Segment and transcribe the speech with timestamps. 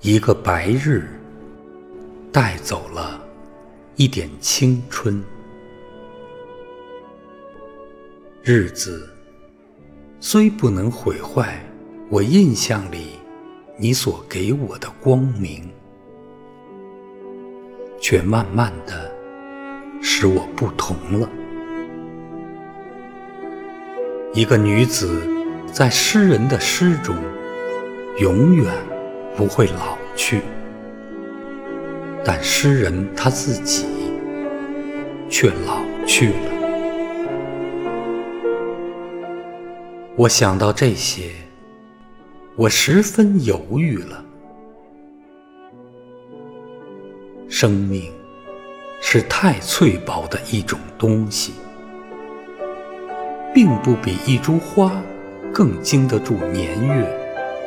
[0.00, 1.08] 一个白日，
[2.30, 3.26] 带走了
[3.96, 5.22] 一点青春。
[8.42, 9.08] 日子
[10.20, 11.58] 虽不能毁坏
[12.10, 13.12] 我印象里
[13.78, 15.70] 你所给我的光明，
[17.98, 19.10] 却慢慢的
[20.02, 21.26] 使我不同了。
[24.34, 25.22] 一个女子
[25.72, 27.14] 在诗人的诗中，
[28.18, 28.66] 永远
[29.36, 30.42] 不会老去，
[32.24, 33.86] 但诗人他自己
[35.30, 36.50] 却老去了。
[40.16, 41.30] 我想到这些，
[42.56, 44.24] 我十分犹豫了。
[47.48, 48.10] 生命
[49.00, 51.52] 是太脆薄的一种东西，
[53.54, 54.90] 并不比一株花
[55.52, 57.06] 更经得住年月、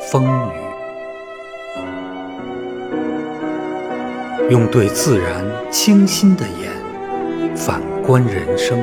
[0.00, 0.52] 风雨。
[4.50, 6.70] 用对自然清新的眼
[7.54, 8.78] 反观人生。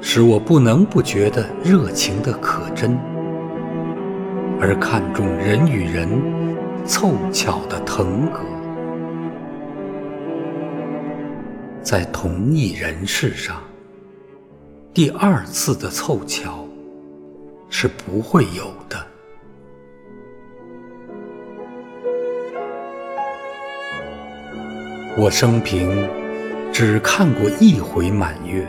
[0.00, 2.96] 使我不能不觉得热情的可真，
[4.60, 6.08] 而看重人与人
[6.84, 8.38] 凑巧的腾格，
[11.82, 13.56] 在同一人世上，
[14.96, 16.66] 第二次的凑巧
[17.68, 19.06] 是不会有的。
[25.18, 26.08] 我生平
[26.72, 28.66] 只看过一回满月。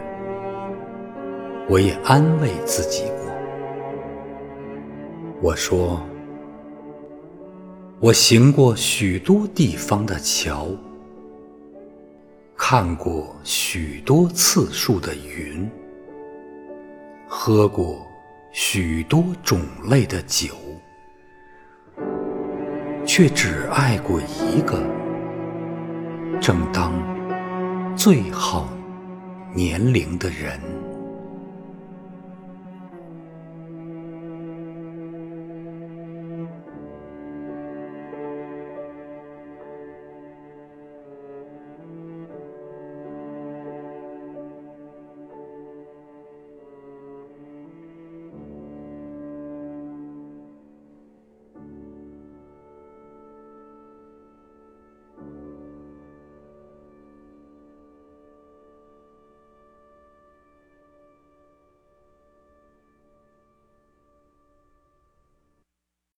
[1.69, 3.31] 我也安慰自己过，
[5.41, 6.05] 我说
[8.01, 10.67] ：“我行过许多地方的桥，
[12.57, 15.69] 看过许多次数的云，
[17.49, 18.05] 喝过
[18.51, 20.49] 许多种类的酒，
[23.05, 24.83] 却只爱过一个，
[26.41, 26.91] 正当
[27.95, 28.67] 最好
[29.55, 30.59] 年龄的人。”